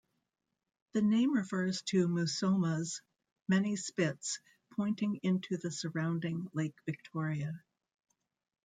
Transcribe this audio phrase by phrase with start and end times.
[0.93, 3.03] The name refers to Musoma's
[3.47, 4.39] many spits
[4.71, 7.63] pointing into the surrounding Lake Victoria.